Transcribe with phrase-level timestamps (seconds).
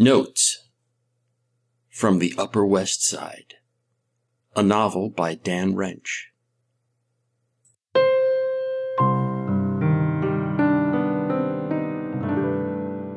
[0.00, 0.68] Notes
[1.90, 3.54] from the Upper West Side.
[4.54, 6.30] A novel by Dan Wrench.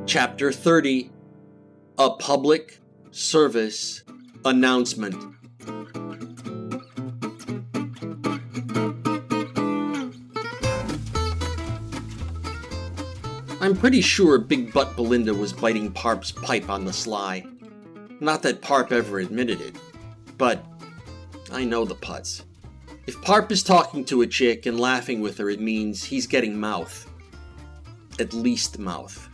[0.07, 1.11] Chapter 30
[1.99, 2.79] A Public
[3.11, 4.03] Service
[4.43, 5.40] Announcement.
[13.61, 17.45] I'm pretty sure Big Butt Belinda was biting Parp's pipe on the sly.
[18.19, 19.75] Not that Parp ever admitted it,
[20.35, 20.65] but
[21.51, 22.43] I know the putts.
[23.05, 26.59] If Parp is talking to a chick and laughing with her, it means he's getting
[26.59, 27.07] mouth.
[28.19, 29.29] At least mouth.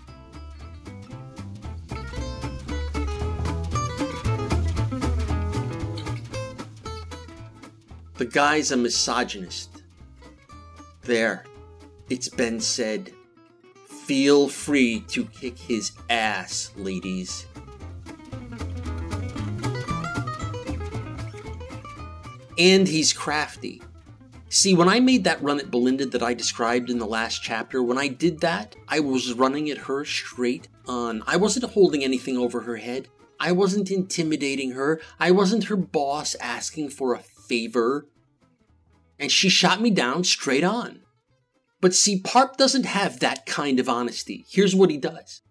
[8.15, 9.83] The guy's a misogynist.
[11.03, 11.45] There,
[12.09, 13.13] it's been said.
[14.07, 17.45] Feel free to kick his ass, ladies.
[22.57, 23.81] And he's crafty.
[24.47, 27.83] See, when I made that run at Belinda that I described in the last chapter,
[27.83, 31.21] when I did that, I was running at her straight on.
[31.27, 33.09] I wasn't holding anything over her head.
[33.41, 35.01] I wasn't intimidating her.
[35.19, 38.07] I wasn't her boss asking for a favor.
[39.19, 41.01] And she shot me down straight on.
[41.79, 44.45] But see, Parp doesn't have that kind of honesty.
[44.49, 45.41] Here's what he does.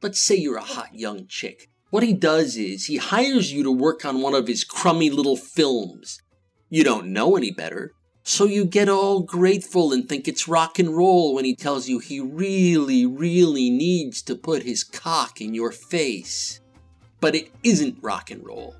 [0.00, 1.68] Let's say you're a hot young chick.
[1.90, 5.36] What he does is he hires you to work on one of his crummy little
[5.36, 6.20] films.
[6.68, 7.92] You don't know any better,
[8.22, 11.98] so you get all grateful and think it's rock and roll when he tells you
[11.98, 16.60] he really, really needs to put his cock in your face.
[17.20, 18.76] But it isn't rock and roll.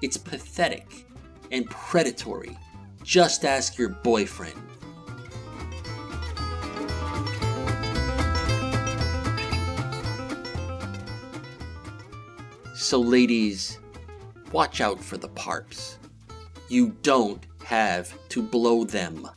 [0.00, 1.06] It's pathetic
[1.50, 2.56] and predatory.
[3.02, 4.54] Just ask your boyfriend.
[12.80, 13.80] So, ladies,
[14.52, 15.98] watch out for the parps.
[16.68, 19.28] You don't have to blow them.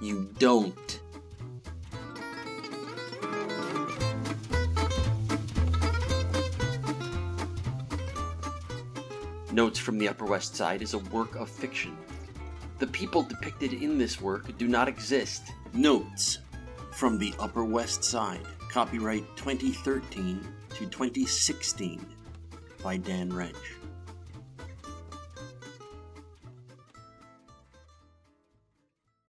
[0.00, 1.00] You don't.
[9.52, 11.96] Notes from the Upper West Side is a work of fiction.
[12.80, 15.52] The people depicted in this work do not exist.
[15.72, 16.38] Notes
[16.90, 22.04] from the Upper West Side, copyright 2013 to 2016
[22.86, 23.56] by Dan Wrench.